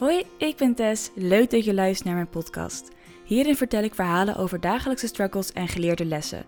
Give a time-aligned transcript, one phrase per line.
[0.00, 1.10] Hoi, ik ben Tess.
[1.14, 2.88] Leuk dat je luistert naar mijn podcast.
[3.24, 6.44] Hierin vertel ik verhalen over dagelijkse struggles en geleerde lessen.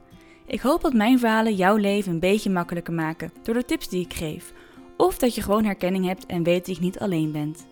[0.47, 4.05] Ik hoop dat mijn verhalen jouw leven een beetje makkelijker maken door de tips die
[4.05, 4.53] ik geef.
[4.97, 7.67] Of dat je gewoon herkenning hebt en weet dat je niet alleen bent.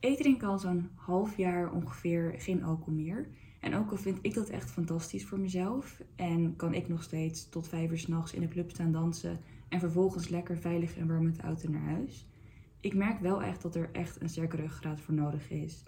[0.00, 3.28] Ik drink al zo'n half jaar ongeveer geen alcohol meer.
[3.60, 6.00] En ook al vind ik dat echt fantastisch voor mezelf.
[6.16, 9.40] En kan ik nog steeds tot vijf uur s'nachts in de club staan dansen.
[9.68, 12.26] En vervolgens lekker veilig en warm met de auto naar huis
[12.84, 15.82] ik merk wel echt dat er echt een sterke ruggengraat voor nodig is.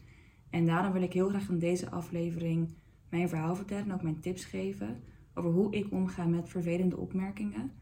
[0.50, 2.74] En daarom wil ik heel graag in deze aflevering
[3.08, 5.02] mijn verhaal vertellen en ook mijn tips geven
[5.34, 7.72] over hoe ik omga met vervelende opmerkingen.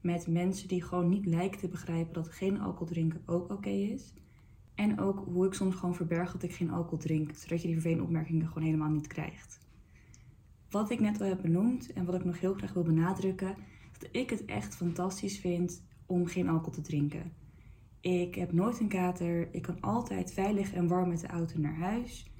[0.00, 4.12] Met mensen die gewoon niet lijken te begrijpen dat geen alcohol drinken ook oké is.
[4.74, 7.80] En ook hoe ik soms gewoon verberg dat ik geen alcohol drink, zodat je die
[7.80, 9.58] vervelende opmerkingen gewoon helemaal niet krijgt.
[10.70, 13.56] Wat ik net al heb benoemd en wat ik nog heel graag wil benadrukken,
[13.98, 17.42] dat ik het echt fantastisch vind om geen alcohol te drinken.
[18.04, 19.48] Ik heb nooit een kater.
[19.54, 22.30] Ik kan altijd veilig en warm met de auto naar huis.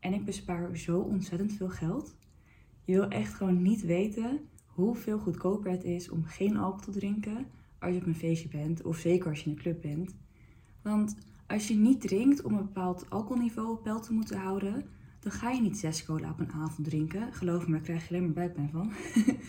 [0.00, 2.16] En ik bespaar zo ontzettend veel geld.
[2.84, 7.46] Je wil echt gewoon niet weten hoeveel goedkoper het is om geen alcohol te drinken
[7.78, 8.82] als je op een feestje bent.
[8.82, 10.14] Of zeker als je in een club bent.
[10.82, 11.16] Want
[11.46, 14.84] als je niet drinkt om een bepaald alcoholniveau op peil te moeten houden,
[15.20, 17.32] dan ga je niet zes cola op een avond drinken.
[17.32, 18.92] Geloof me, daar krijg je alleen maar buikpijn van.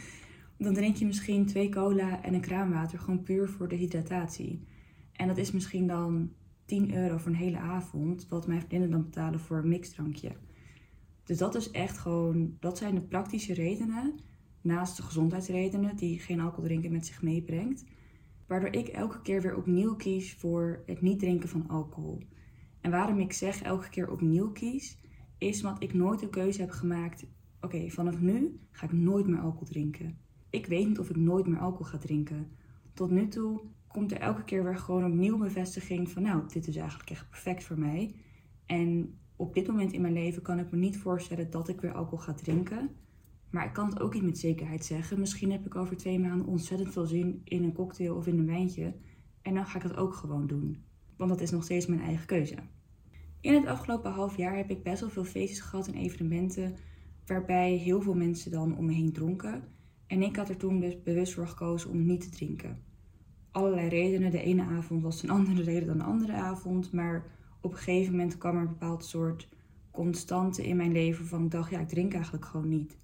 [0.66, 4.72] dan drink je misschien twee cola en een kraanwater gewoon puur voor de hydratatie.
[5.14, 6.32] En dat is misschien dan
[6.66, 10.32] 10 euro voor een hele avond, wat mijn vriendinnen dan betalen voor een mixdrankje.
[11.24, 14.20] Dus dat is echt gewoon, dat zijn de praktische redenen,
[14.62, 17.86] naast de gezondheidsredenen die geen alcohol drinken met zich meebrengt,
[18.48, 22.22] waardoor ik elke keer weer opnieuw kies voor het niet drinken van alcohol.
[22.82, 25.00] En waarom ik zeg elke keer opnieuw kies,
[25.38, 27.26] is omdat ik nooit de keuze heb gemaakt,
[27.62, 30.18] oké, vanaf nu ga ik nooit meer alcohol drinken.
[30.50, 32.48] Ik weet niet of ik nooit meer alcohol ga drinken.
[32.94, 33.62] Tot nu toe
[33.94, 37.64] komt er elke keer weer gewoon opnieuw bevestiging van, nou, dit is eigenlijk echt perfect
[37.64, 38.16] voor mij.
[38.66, 41.94] En op dit moment in mijn leven kan ik me niet voorstellen dat ik weer
[41.94, 42.90] alcohol ga drinken.
[43.50, 45.20] Maar ik kan het ook niet met zekerheid zeggen.
[45.20, 48.46] Misschien heb ik over twee maanden ontzettend veel zin in een cocktail of in een
[48.46, 48.94] wijntje.
[49.42, 50.84] En dan ga ik dat ook gewoon doen.
[51.18, 52.56] Want dat is nog steeds mijn eigen keuze.
[53.42, 56.76] In het afgelopen half jaar heb ik best wel veel feestjes gehad en evenementen.
[57.26, 59.64] Waarbij heel veel mensen dan om me heen dronken.
[60.08, 62.92] En ik had er toen dus bewust voor gekozen om niet te drinken
[63.54, 64.32] allerlei redenen.
[64.32, 66.92] De ene avond was een andere reden dan de andere avond.
[66.92, 67.26] Maar
[67.62, 69.50] op een gegeven moment kwam er een bepaald soort
[69.92, 72.98] constante in mijn leven van ik dacht, ja, ik drink eigenlijk gewoon niet.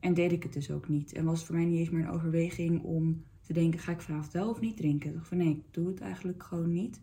[0.00, 1.12] En deed ik het dus ook niet.
[1.12, 4.32] En was voor mij niet eens meer een overweging om te denken, ga ik vanavond
[4.32, 5.08] wel of niet drinken?
[5.08, 7.00] Ik dacht van nee, ik doe het eigenlijk gewoon niet.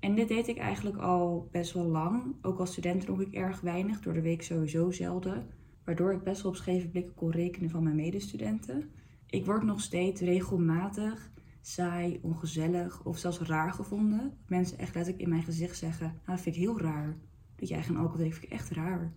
[0.00, 2.34] En dit deed ik eigenlijk al best wel lang.
[2.42, 5.46] Ook als student dronk ik erg weinig, door de week sowieso zelden.
[5.84, 8.90] Waardoor ik best wel op scheve blikken kon rekenen van mijn medestudenten.
[9.26, 11.32] Ik word nog steeds regelmatig
[11.66, 14.38] saai, ongezellig of zelfs raar gevonden.
[14.46, 17.16] Mensen echt letterlijk in mijn gezicht zeggen: Nou, dat vind ik heel raar.
[17.56, 19.12] Dat jij geen alcohol drinkt, vind ik echt raar.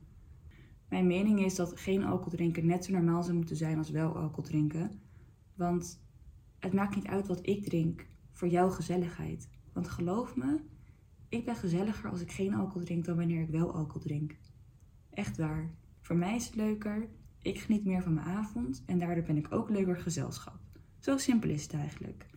[0.89, 4.17] Mijn mening is dat geen alcohol drinken net zo normaal zou moeten zijn als wel
[4.17, 5.01] alcohol drinken.
[5.55, 6.01] Want
[6.59, 9.49] het maakt niet uit wat ik drink voor jouw gezelligheid.
[9.73, 10.59] Want geloof me,
[11.29, 14.37] ik ben gezelliger als ik geen alcohol drink dan wanneer ik wel alcohol drink.
[15.09, 15.75] Echt waar.
[16.01, 17.09] Voor mij is het leuker.
[17.41, 20.59] Ik geniet meer van mijn avond en daardoor ben ik ook leuker gezelschap.
[20.99, 22.27] Zo simpel is het eigenlijk.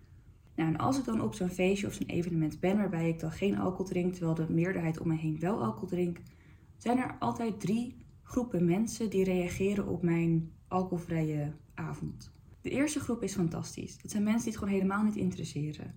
[0.60, 3.32] Nou, en als ik dan op zo'n feestje of zo'n evenement ben waarbij ik dan
[3.32, 6.30] geen alcohol drink, terwijl de meerderheid om me heen wel alcohol drinkt,
[6.76, 12.32] zijn er altijd drie groepen mensen die reageren op mijn alcoholvrije avond.
[12.60, 13.98] De eerste groep is fantastisch.
[14.02, 15.94] Dat zijn mensen die het gewoon helemaal niet interesseren.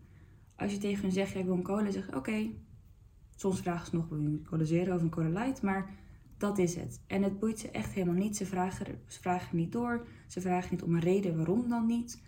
[0.56, 2.50] Als je tegen hen zegt, ik wil een cola, zeggen oké.
[3.36, 5.62] Soms vragen ze nog, wil je een cola zero of een cola light?
[5.62, 5.90] Maar
[6.38, 7.02] dat is het.
[7.08, 8.38] En het boeit ze echt helemaal niet.
[8.38, 10.08] Ze vragen, ze vragen niet door.
[10.28, 12.22] Ze vragen niet om een reden waarom dan niet.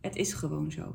[0.00, 0.94] Het is gewoon zo.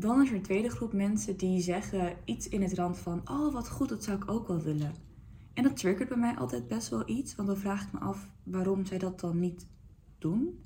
[0.00, 3.52] Dan is er een tweede groep mensen die zeggen iets in het rand van: Oh,
[3.52, 4.94] wat goed, dat zou ik ook wel willen.
[5.54, 8.30] En dat triggert bij mij altijd best wel iets, want dan vraag ik me af
[8.42, 9.66] waarom zij dat dan niet
[10.18, 10.64] doen.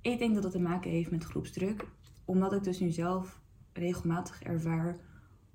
[0.00, 1.86] Ik denk dat dat te maken heeft met groepsdruk,
[2.24, 3.40] omdat ik dus nu zelf
[3.72, 5.00] regelmatig ervaar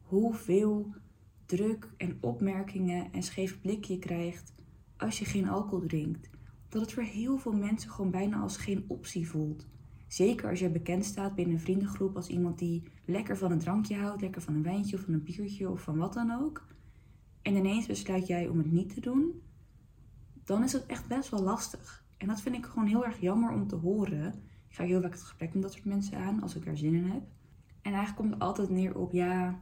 [0.02, 0.94] hoeveel
[1.46, 4.54] druk en opmerkingen en scheef blik je krijgt
[4.98, 6.30] als je geen alcohol drinkt.
[6.70, 9.68] Dat het voor heel veel mensen gewoon bijna als geen optie voelt.
[10.08, 13.96] Zeker als je bekend staat binnen een vriendengroep als iemand die lekker van een drankje
[13.96, 16.68] houdt, lekker van een wijntje of van een biertje of van wat dan ook.
[17.42, 19.42] En ineens besluit jij om het niet te doen,
[20.44, 22.06] dan is het echt best wel lastig.
[22.18, 24.34] En dat vind ik gewoon heel erg jammer om te horen.
[24.68, 26.94] Ik ga heel vaak het gesprek met dat soort mensen aan als ik er zin
[26.94, 27.24] in heb.
[27.82, 29.62] En eigenlijk komt het altijd neer op ja,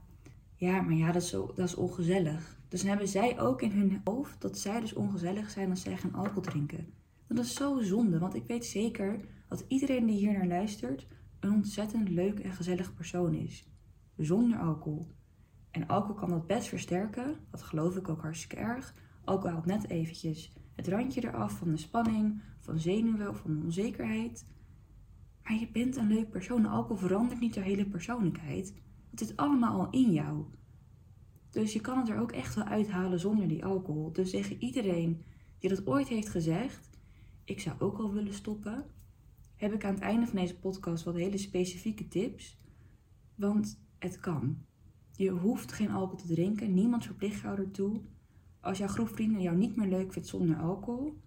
[0.56, 2.58] ja, maar ja, dat is, dat is ongezellig.
[2.68, 5.98] Dus dan hebben zij ook in hun hoofd dat zij dus ongezellig zijn als zij
[5.98, 6.94] geen alcohol drinken.
[7.28, 9.20] Dat is zo zonde, want ik weet zeker
[9.54, 11.08] dat iedereen die hier naar luistert
[11.40, 13.68] een ontzettend leuk en gezellig persoon is.
[14.18, 15.16] Zonder alcohol.
[15.72, 18.96] En alcohol kan dat best versterken, dat geloof ik ook hartstikke erg.
[19.24, 24.46] Alcohol haalt net eventjes het randje eraf van de spanning, van zenuwen of van onzekerheid.
[25.44, 26.66] Maar je bent een leuk persoon.
[26.66, 28.74] Alcohol verandert niet je hele persoonlijkheid.
[29.10, 30.46] Het zit allemaal al in jou.
[31.50, 34.12] Dus je kan het er ook echt wel uithalen zonder die alcohol.
[34.12, 35.24] Dus tegen iedereen
[35.60, 36.90] die dat ooit heeft gezegd,
[37.44, 38.86] ik zou ook al willen stoppen,
[39.64, 42.58] heb ik aan het einde van deze podcast wat hele specifieke tips.
[43.36, 44.66] Want het kan.
[45.16, 46.74] Je hoeft geen alcohol te drinken.
[46.74, 48.02] Niemand verplicht jou ertoe.
[48.60, 51.22] Als jouw groep vrienden jou niet meer leuk vindt zonder alcohol,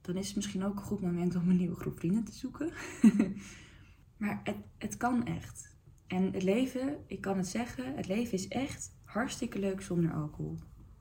[0.00, 2.72] dan is het misschien ook een goed moment om een nieuwe groep vrienden te zoeken.
[4.18, 5.76] maar het, het kan echt.
[6.06, 10.58] En het leven, ik kan het zeggen, het leven is echt hartstikke leuk zonder alcohol.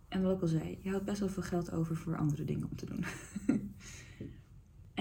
[0.07, 2.69] En wat ik al zei, je houdt best wel veel geld over voor andere dingen
[2.69, 3.05] om te doen.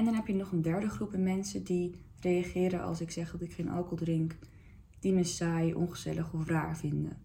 [0.00, 3.40] en dan heb je nog een derde groep mensen die reageren als ik zeg dat
[3.40, 4.38] ik geen alcohol drink,
[4.98, 7.18] die me saai, ongezellig of raar vinden.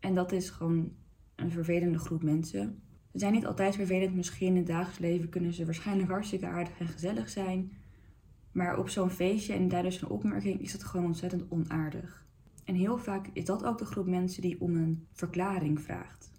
[0.00, 0.92] En dat is gewoon
[1.34, 2.82] een vervelende groep mensen.
[3.12, 6.78] Ze zijn niet altijd vervelend, misschien in het dagelijks leven kunnen ze waarschijnlijk hartstikke aardig
[6.78, 7.72] en gezellig zijn.
[8.52, 12.26] Maar op zo'n feestje en tijdens een opmerking is het gewoon ontzettend onaardig.
[12.64, 16.32] En heel vaak is dat ook de groep mensen die om een verklaring vraagt.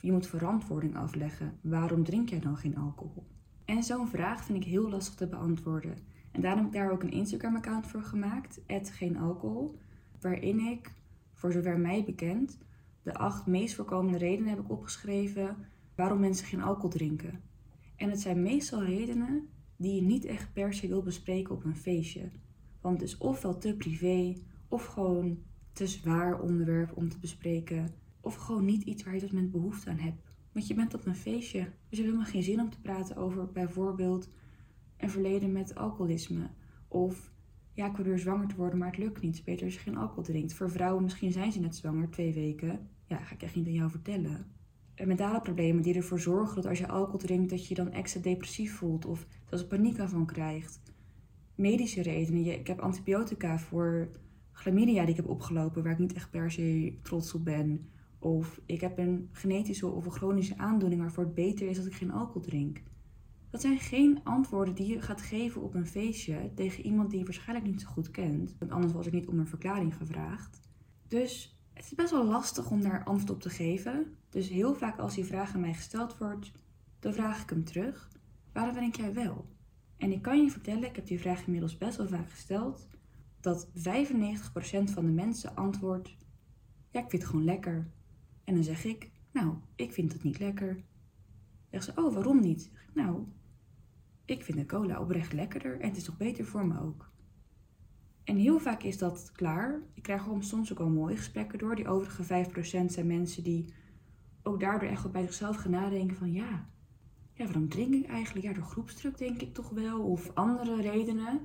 [0.00, 1.58] Je moet verantwoording afleggen.
[1.60, 3.37] Waarom drink jij dan geen alcohol?
[3.68, 5.98] En zo'n vraag vind ik heel lastig te beantwoorden.
[6.32, 9.78] En daarom heb ik daar ook een Instagram-account voor gemaakt, @geenalcohol,
[10.20, 10.92] waarin ik,
[11.32, 12.58] voor zover mij bekend,
[13.02, 15.56] de acht meest voorkomende redenen heb opgeschreven
[15.94, 17.40] waarom mensen geen alcohol drinken.
[17.96, 21.76] En het zijn meestal redenen die je niet echt per se wil bespreken op een
[21.76, 22.30] feestje.
[22.80, 24.36] Want het is ofwel te privé,
[24.68, 25.38] of gewoon
[25.72, 29.90] te zwaar onderwerp om te bespreken, of gewoon niet iets waar je op moment behoefte
[29.90, 30.27] aan hebt.
[30.58, 33.16] Want je bent op een feestje, dus je hebt helemaal geen zin om te praten
[33.16, 34.28] over bijvoorbeeld
[34.96, 36.50] een verleden met alcoholisme.
[36.88, 37.32] Of
[37.72, 39.44] ja, ik weer zwanger te worden, maar het lukt niet.
[39.44, 40.54] beter als je geen alcohol drinkt.
[40.54, 42.88] Voor vrouwen, misschien zijn ze net zwanger, twee weken.
[43.06, 44.46] Ja, ga ik echt niet aan jou vertellen.
[44.94, 48.20] En mentale problemen die ervoor zorgen dat als je alcohol drinkt, dat je dan extra
[48.20, 49.06] depressief voelt.
[49.06, 50.80] Of je paniek van krijgt.
[51.54, 52.58] Medische redenen.
[52.58, 54.10] Ik heb antibiotica voor
[54.52, 57.88] chlamydia die ik heb opgelopen, waar ik niet echt per se trots op ben.
[58.18, 61.94] Of ik heb een genetische of een chronische aandoening waarvoor het beter is dat ik
[61.94, 62.82] geen alcohol drink.
[63.50, 67.24] Dat zijn geen antwoorden die je gaat geven op een feestje tegen iemand die je
[67.24, 68.56] waarschijnlijk niet zo goed kent.
[68.58, 70.60] Want anders was ik niet om een verklaring gevraagd.
[71.08, 74.16] Dus het is best wel lastig om daar antwoord op te geven.
[74.30, 76.52] Dus heel vaak als die vraag aan mij gesteld wordt,
[76.98, 78.10] dan vraag ik hem terug.
[78.52, 79.46] Waarom denk jij wel?
[79.96, 82.86] En ik kan je vertellen, ik heb die vraag inmiddels best wel vaak gesteld,
[83.40, 83.70] dat 95%
[84.84, 86.16] van de mensen antwoordt,
[86.90, 87.90] ja, ik vind het gewoon lekker.
[88.48, 90.82] En dan zeg ik, nou, ik vind het niet lekker.
[91.70, 92.64] Dan ze, oh, waarom niet?
[92.64, 93.24] Ik, nou,
[94.24, 97.10] ik vind de cola oprecht lekkerder en het is nog beter voor me ook.
[98.24, 99.80] En heel vaak is dat klaar.
[99.94, 101.74] Ik krijg gewoon soms ook al mooie gesprekken door.
[101.74, 102.46] Die overige
[102.84, 103.64] 5% zijn mensen die
[104.42, 106.68] ook daardoor echt wel bij zichzelf gaan nadenken van ja,
[107.32, 108.46] ja, waarom drink ik eigenlijk?
[108.46, 110.00] Ja, door groepsdruk denk ik toch wel.
[110.00, 111.40] Of andere redenen.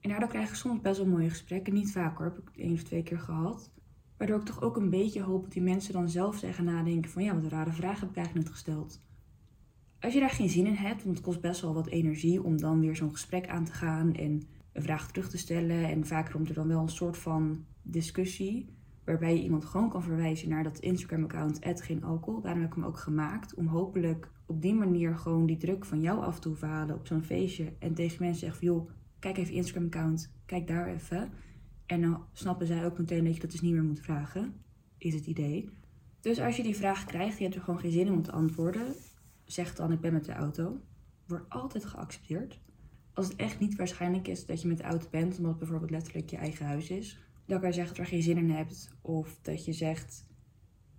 [0.00, 1.74] En daardoor krijg ik soms best wel mooie gesprekken.
[1.74, 3.70] Niet vaak hoor, heb ik één of twee keer gehad.
[4.20, 7.22] Waardoor ik toch ook een beetje hoop dat die mensen dan zelf zeggen nadenken van
[7.22, 9.00] ja, wat een rare vraag heb ik eigenlijk net gesteld.
[10.00, 12.60] Als je daar geen zin in hebt, want het kost best wel wat energie om
[12.60, 15.88] dan weer zo'n gesprek aan te gaan en een vraag terug te stellen.
[15.88, 18.68] En vaak komt er dan wel een soort van discussie
[19.04, 22.40] waarbij je iemand gewoon kan verwijzen naar dat Instagram-account geen alcohol.
[22.40, 26.00] Daarom heb ik hem ook gemaakt om hopelijk op die manier gewoon die druk van
[26.00, 27.72] jou af te hoeven halen op zo'n feestje.
[27.78, 31.30] En tegen mensen zeggen van joh, kijk even Instagram-account, kijk daar even.
[31.90, 34.54] En dan snappen zij ook meteen dat je dat dus niet meer moet vragen,
[34.98, 35.68] is het idee.
[36.20, 38.32] Dus als je die vraag krijgt, je hebt er gewoon geen zin in om te
[38.32, 38.94] antwoorden,
[39.44, 40.80] zeg dan ik ben met de auto.
[41.26, 42.60] Wordt altijd geaccepteerd.
[43.14, 45.90] Als het echt niet waarschijnlijk is dat je met de auto bent, omdat het bijvoorbeeld
[45.90, 48.50] letterlijk je eigen huis is, dan kan je zeggen dat je er geen zin in
[48.50, 48.90] hebt.
[49.00, 50.26] Of dat je zegt,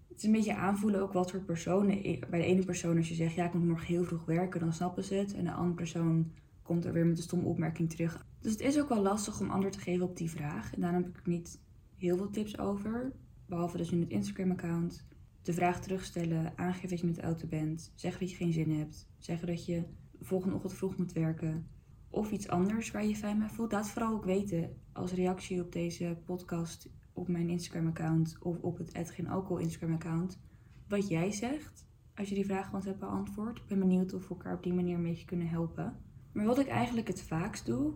[0.07, 2.01] het is een beetje aanvoelen ook wat voor personen.
[2.29, 4.73] Bij de ene persoon als je zegt, ja ik moet morgen heel vroeg werken, dan
[4.73, 5.33] snappen ze het.
[5.33, 6.31] En de andere persoon
[6.71, 8.25] komt er weer met een stomme opmerking terug.
[8.39, 10.73] Dus het is ook wel lastig om antwoord te geven op die vraag.
[10.73, 11.61] En daarom heb ik niet
[11.97, 13.11] heel veel tips over.
[13.45, 15.05] Behalve dus in het Instagram-account.
[15.41, 17.91] De vraag terugstellen, aangeven dat je met de auto bent.
[17.95, 19.07] Zeggen dat je geen zin hebt.
[19.17, 19.83] Zeggen dat je
[20.19, 21.67] volgende ochtend vroeg moet werken.
[22.09, 23.71] Of iets anders waar je fijn bij voelt.
[23.71, 29.09] Laat vooral ook weten als reactie op deze podcast op mijn Instagram-account of op het
[29.09, 30.39] Geen Alcohol Instagram-account.
[30.87, 31.85] Wat jij zegt
[32.15, 33.57] als je die vraag gewoon hebt beantwoord.
[33.57, 36.09] Ik ben benieuwd of we elkaar op die manier een beetje kunnen helpen.
[36.33, 37.93] Maar wat ik eigenlijk het vaakst doe,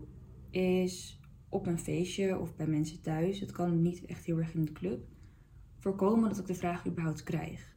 [0.50, 4.66] is op een feestje of bij mensen thuis, het kan niet echt heel erg in
[4.66, 5.08] de club,
[5.80, 7.76] voorkomen dat ik de vraag überhaupt krijg.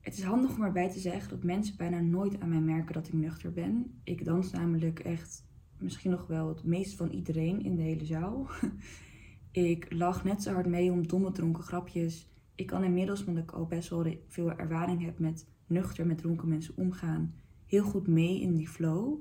[0.00, 3.08] Het is handig om erbij te zeggen dat mensen bijna nooit aan mij merken dat
[3.08, 4.00] ik nuchter ben.
[4.04, 5.46] Ik dans namelijk echt
[5.78, 8.50] misschien nog wel het meest van iedereen in de hele zaal.
[9.50, 13.50] ik lach net zo hard mee om domme dronken grapjes Ik kan inmiddels, omdat ik
[13.50, 17.34] al best wel veel ervaring heb met nuchter met dronken mensen omgaan,
[17.66, 19.20] heel goed mee in die flow.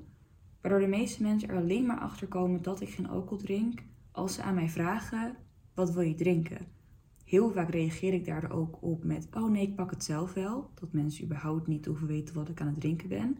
[0.65, 4.34] Waardoor de meeste mensen er alleen maar achter komen dat ik geen alcohol drink als
[4.34, 5.36] ze aan mij vragen:
[5.74, 6.67] wat wil je drinken?
[7.24, 10.69] Heel vaak reageer ik daar ook op met: oh nee, ik pak het zelf wel.
[10.74, 13.38] Dat mensen überhaupt niet hoeven weten wat ik aan het drinken ben.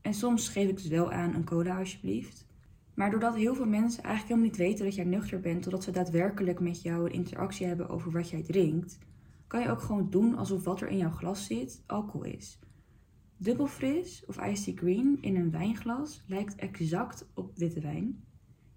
[0.00, 2.46] En soms geef ik dus wel aan een cola alsjeblieft.
[2.94, 5.90] Maar doordat heel veel mensen eigenlijk helemaal niet weten dat jij nuchter bent, totdat ze
[5.90, 8.98] daadwerkelijk met jou een interactie hebben over wat jij drinkt,
[9.46, 12.58] kan je ook gewoon doen alsof wat er in jouw glas zit alcohol is.
[13.42, 18.24] Dubbelfris of iced green in een wijnglas lijkt exact op witte wijn.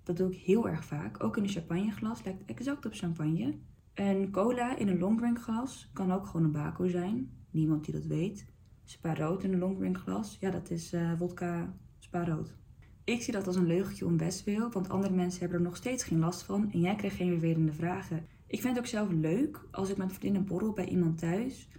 [0.03, 1.24] Dat doe ik heel erg vaak.
[1.24, 3.57] Ook in een champagneglas lijkt exact op champagne.
[3.93, 7.29] Een cola in een longdrinkglas kan ook gewoon een bako zijn.
[7.51, 8.45] Niemand die dat weet.
[8.84, 12.55] Spa rood in een longdrinkglas, ja dat is uh, wodka spa rood.
[13.03, 16.03] Ik zie dat als een leugentje om bestwil, want andere mensen hebben er nog steeds
[16.03, 18.25] geen last van en jij krijgt geen vervelende vragen.
[18.48, 21.69] Ik vind het ook zelf leuk als ik met vriendinnen borrel bij iemand thuis.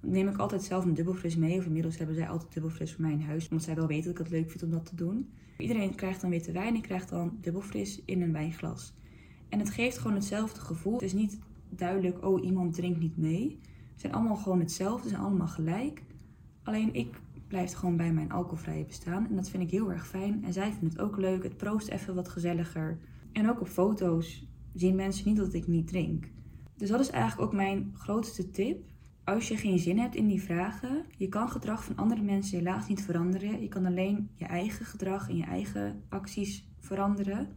[0.00, 3.12] Neem ik altijd zelf een dubbelfris mee, of inmiddels hebben zij altijd dubbelfris voor mij
[3.12, 5.30] in huis, omdat zij wel weten dat ik het leuk vind om dat te doen.
[5.58, 8.94] Iedereen krijgt dan witte wijn en krijgt dan dubbelfris in een wijnglas.
[9.48, 10.92] En het geeft gewoon hetzelfde gevoel.
[10.92, 11.38] Het is niet
[11.68, 13.58] duidelijk, oh iemand drinkt niet mee.
[13.94, 16.02] Ze zijn allemaal gewoon hetzelfde, ze zijn allemaal gelijk.
[16.62, 19.28] Alleen ik blijft gewoon bij mijn alcoholvrije bestaan.
[19.28, 20.44] En dat vind ik heel erg fijn.
[20.44, 21.42] En zij vinden het ook leuk.
[21.42, 22.98] Het proost even wat gezelliger.
[23.32, 26.30] En ook op foto's zien mensen niet dat ik niet drink.
[26.76, 28.84] Dus dat is eigenlijk ook mijn grootste tip.
[29.26, 32.88] Als je geen zin hebt in die vragen, je kan gedrag van andere mensen helaas
[32.88, 33.60] niet veranderen.
[33.60, 37.48] Je kan alleen je eigen gedrag en je eigen acties veranderen.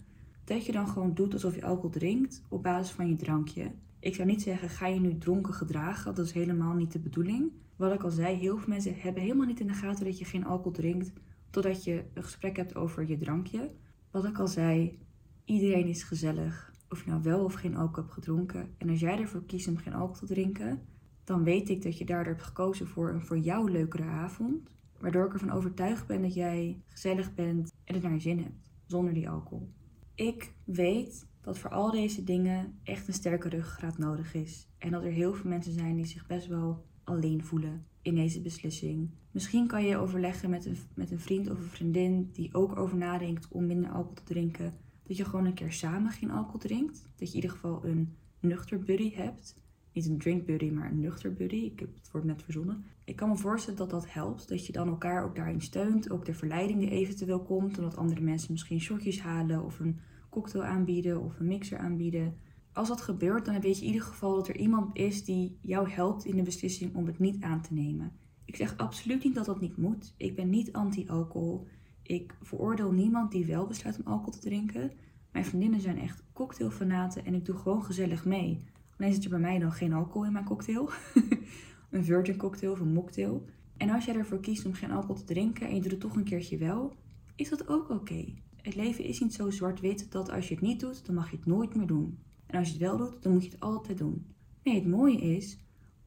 [0.44, 3.72] Dat je dan gewoon doet alsof je alcohol drinkt op basis van je drankje.
[4.00, 6.16] Ik zou niet zeggen, ga je nu dronken gedragen.
[6.16, 7.52] Dat is helemaal niet de bedoeling.
[7.76, 10.26] Wat ik al zei, heel veel mensen hebben helemaal niet in de gaten dat je
[10.26, 11.12] geen alcohol drinkt.
[11.50, 13.72] Totdat je een gesprek hebt over je drankje.
[14.12, 15.00] Wat ik al zei,
[15.46, 16.74] iedereen is gezellig.
[16.90, 18.70] Of je nou wel of geen alcohol hebt gedronken.
[18.78, 20.82] En als jij ervoor kiest om geen alcohol te drinken,
[21.30, 24.70] dan weet ik dat je daardoor hebt gekozen voor een voor jou leukere avond.
[25.00, 28.72] Waardoor ik ervan overtuigd ben dat jij gezellig bent en het naar je zin hebt.
[28.86, 29.70] Zonder die alcohol.
[30.16, 34.68] Ik weet dat voor al deze dingen echt een sterke ruggengraat nodig is.
[34.78, 38.42] En dat er heel veel mensen zijn die zich best wel alleen voelen in deze
[38.42, 39.10] beslissing.
[39.32, 42.98] Misschien kan je overleggen met een, met een vriend of een vriendin die ook over
[42.98, 44.74] nadenkt om minder alcohol te drinken.
[45.04, 47.02] Dat je gewoon een keer samen geen alcohol drinkt.
[47.16, 49.56] Dat je in ieder geval een nuchter buddy hebt.
[49.94, 51.56] Niet een drink buddy, maar een nuchter buddy.
[51.56, 52.84] Ik heb het woord net verzonnen.
[53.06, 54.48] Ik kan me voorstellen dat dat helpt.
[54.48, 56.10] Dat je dan elkaar ook daarin steunt.
[56.10, 57.78] Ook de verleiding die eventueel komt.
[57.78, 62.36] Omdat andere mensen misschien shotjes halen of een cocktail aanbieden of een mixer aanbieden.
[62.74, 65.90] Als dat gebeurt, dan weet je in ieder geval dat er iemand is die jou
[65.90, 68.12] helpt in de beslissing om het niet aan te nemen.
[68.46, 70.14] Ik zeg absoluut niet dat dat niet moet.
[70.18, 71.68] Ik ben niet anti-alcohol.
[72.02, 74.92] Ik veroordeel niemand die wel besluit om alcohol te drinken.
[75.32, 78.64] Mijn vriendinnen zijn echt cocktailfanaten en ik doe gewoon gezellig mee.
[79.00, 80.90] Alleen zit er bij mij dan geen alcohol in mijn cocktail.
[81.90, 83.46] een virgin cocktail of een mocktail.
[83.78, 86.16] En als jij ervoor kiest om geen alcohol te drinken en je doet het toch
[86.16, 86.94] een keertje wel,
[87.36, 88.26] is dat ook oké.
[88.62, 91.36] Het leven is niet zo zwart-wit dat als je het niet doet, dan mag je
[91.36, 92.20] het nooit meer doen.
[92.46, 94.26] En als je het wel doet, dan moet je het altijd doen.
[94.64, 95.58] Nee, het mooie is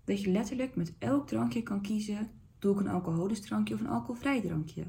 [0.04, 3.88] dat je letterlijk met elk drankje kan kiezen: doe ik een alcoholisch drankje of een
[3.88, 4.84] alcoholvrij drankje.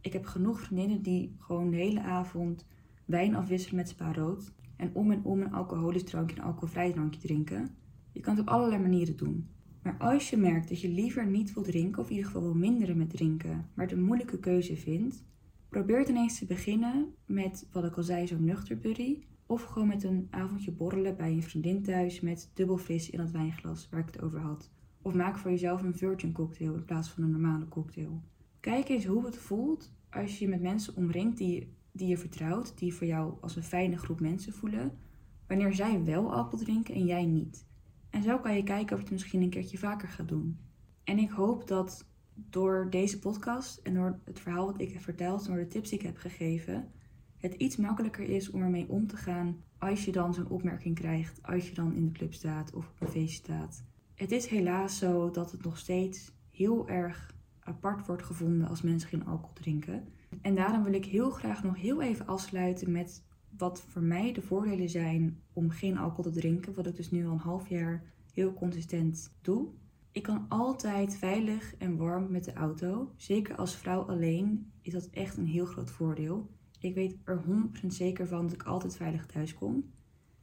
[0.00, 2.66] Ik heb genoeg vriendinnen die gewoon de hele avond
[3.04, 4.52] wijn afwisselen met spa rood
[4.82, 7.70] en om en om een alcoholisch drankje en alcoholvrij drankje drinken.
[8.12, 9.48] Je kan het op allerlei manieren doen.
[9.82, 12.54] Maar als je merkt dat je liever niet wil drinken, of in ieder geval wil
[12.54, 15.24] minderen met drinken, maar het een moeilijke keuze vindt,
[15.68, 19.18] probeer het ineens te beginnen met wat ik al zei, zo'n nuchter buddy.
[19.46, 23.30] Of gewoon met een avondje borrelen bij een vriendin thuis met dubbel fris in dat
[23.30, 24.70] wijnglas waar ik het over had.
[25.02, 28.22] Of maak voor jezelf een virgin cocktail in plaats van een normale cocktail.
[28.60, 32.78] Kijk eens hoe het voelt als je je met mensen omringt die, die je vertrouwt,
[32.78, 34.98] die voor jou als een fijne groep mensen voelen,
[35.46, 37.66] wanneer zij wel alcohol drinken en jij niet.
[38.10, 40.58] En zo kan je kijken of je het misschien een keertje vaker gaat doen.
[41.04, 45.46] En ik hoop dat door deze podcast en door het verhaal wat ik heb verteld,
[45.46, 46.90] door de tips die ik heb gegeven,
[47.36, 51.42] het iets makkelijker is om ermee om te gaan als je dan zo'n opmerking krijgt,
[51.42, 53.84] als je dan in de club staat of op een feest staat.
[54.14, 59.08] Het is helaas zo dat het nog steeds heel erg apart wordt gevonden als mensen
[59.08, 60.08] geen alcohol drinken.
[60.42, 63.24] En daarom wil ik heel graag nog heel even afsluiten met
[63.56, 67.26] wat voor mij de voordelen zijn om geen alcohol te drinken, wat ik dus nu
[67.26, 69.68] al een half jaar heel consistent doe.
[70.12, 73.12] Ik kan altijd veilig en warm met de auto.
[73.16, 76.50] Zeker als vrouw alleen is dat echt een heel groot voordeel.
[76.78, 77.44] Ik weet er
[77.82, 79.76] 100% zeker van dat ik altijd veilig thuis kom.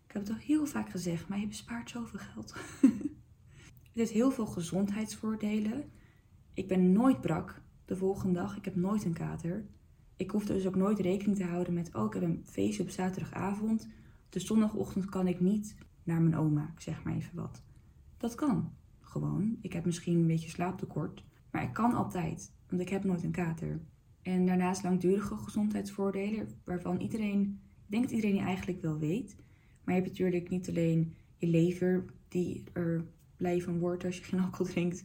[0.05, 2.53] Ik heb het al heel vaak gezegd, maar je bespaart zoveel geld.
[3.89, 5.91] het heeft heel veel gezondheidsvoordelen.
[6.53, 8.57] Ik ben nooit brak de volgende dag.
[8.57, 9.65] Ik heb nooit een kater.
[10.19, 12.89] Ik hoef dus ook nooit rekening te houden met, oh ik heb een feestje op
[12.89, 13.87] zaterdagavond.
[14.29, 17.61] De zondagochtend kan ik niet naar mijn oma, zeg maar even wat.
[18.17, 18.71] Dat kan.
[18.99, 19.57] gewoon.
[19.61, 23.31] Ik heb misschien een beetje slaaptekort, maar ik kan altijd, want ik heb nooit een
[23.31, 23.81] kater.
[24.21, 29.35] En daarnaast langdurige gezondheidsvoordelen, waarvan iedereen, ik denk dat iedereen die eigenlijk wel weet.
[29.83, 33.05] Maar je hebt natuurlijk niet alleen je lever, die er
[33.37, 35.03] blij van wordt als je geen alcohol drinkt,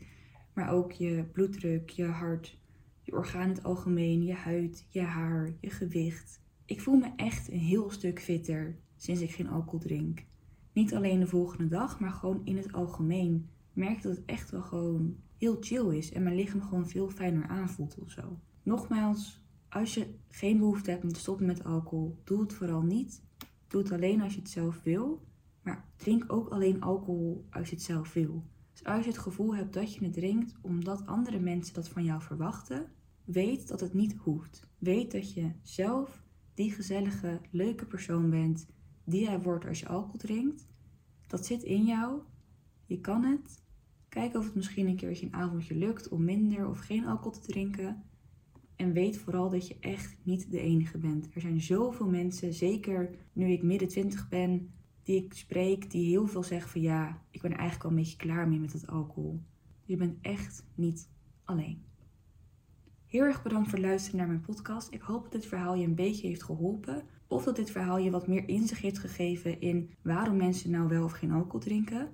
[0.53, 2.59] maar ook je bloeddruk, je hart,
[3.05, 6.41] je orgaan in het algemeen, je huid, je haar, je gewicht.
[6.65, 10.25] Ik voel me echt een heel stuk fitter sinds ik geen alcohol drink.
[10.73, 13.49] Niet alleen de volgende dag, maar gewoon in het algemeen.
[13.73, 17.47] Merk dat het echt wel gewoon heel chill is en mijn lichaam gewoon veel fijner
[17.47, 18.39] aanvoelt of zo.
[18.63, 23.23] Nogmaals, als je geen behoefte hebt om te stoppen met alcohol, doe het vooral niet.
[23.69, 25.27] Doe het alleen als je het zelf wil.
[25.63, 28.45] Maar drink ook alleen alcohol als je het zelf wil.
[28.75, 32.05] Dus als je het gevoel hebt dat je het drinkt omdat andere mensen dat van
[32.05, 32.87] jou verwachten,
[33.25, 34.69] weet dat het niet hoeft.
[34.79, 36.23] Weet dat je zelf
[36.55, 38.67] die gezellige, leuke persoon bent
[39.05, 40.67] die jij wordt als je alcohol drinkt.
[41.27, 42.21] Dat zit in jou.
[42.87, 43.63] Je kan het.
[44.09, 47.47] Kijk of het misschien een keertje een avondje lukt om minder of geen alcohol te
[47.47, 48.03] drinken.
[48.77, 51.29] En weet vooral dat je echt niet de enige bent.
[51.35, 56.27] Er zijn zoveel mensen, zeker nu ik midden twintig ben, die ik spreek, die heel
[56.27, 59.41] veel zeggen van ja, ik ben eigenlijk al een beetje klaar mee met het alcohol.
[59.85, 61.09] Je bent echt niet
[61.45, 61.83] alleen.
[63.07, 64.93] Heel erg bedankt voor het luisteren naar mijn podcast.
[64.93, 67.03] Ik hoop dat dit verhaal je een beetje heeft geholpen.
[67.27, 71.05] Of dat dit verhaal je wat meer inzicht heeft gegeven in waarom mensen nou wel
[71.05, 72.09] of geen alcohol drinken.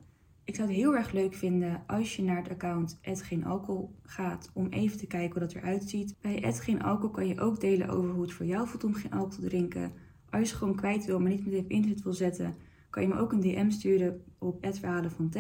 [0.45, 4.67] Ik zou het heel erg leuk vinden als je naar het account @geenalcohol gaat om
[4.67, 6.17] even te kijken hoe dat eruit ziet.
[6.21, 9.41] Bij @geenalcohol kan je ook delen over hoe het voor jou voelt om geen alcohol
[9.41, 9.93] te drinken.
[10.31, 12.57] Als je gewoon kwijt wil, maar niet meteen op internet wil zetten,
[12.91, 15.31] kan je me ook een DM sturen op verhalen van.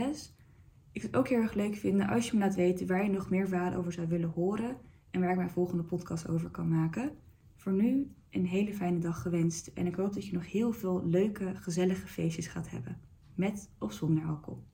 [0.92, 3.10] Ik zou het ook heel erg leuk vinden als je me laat weten waar je
[3.10, 4.76] nog meer verhalen over zou willen horen
[5.10, 7.10] en waar ik mijn volgende podcast over kan maken.
[7.56, 11.06] Voor nu een hele fijne dag gewenst en ik hoop dat je nog heel veel
[11.06, 13.00] leuke, gezellige feestjes gaat hebben.
[13.34, 14.69] Met of zonder alcohol.